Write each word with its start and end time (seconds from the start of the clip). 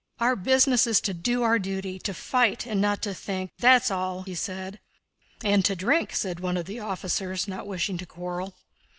"Our 0.19 0.35
business 0.35 0.87
is 0.87 0.99
to 1.01 1.13
do 1.13 1.43
our 1.43 1.59
duty, 1.59 1.99
to 1.99 2.13
fight 2.15 2.65
and 2.65 2.81
not 2.81 3.03
to 3.03 3.13
think! 3.13 3.51
That's 3.59 3.91
all...." 3.91 4.25
said 4.33 4.79
he. 5.43 5.47
"And 5.47 5.63
to 5.65 5.75
drink," 5.75 6.15
said 6.15 6.39
one 6.39 6.57
of 6.57 6.65
the 6.65 6.79
officers, 6.79 7.47
not 7.47 7.67
wishing 7.67 7.99
to 7.99 8.07
quarrel. 8.07 8.55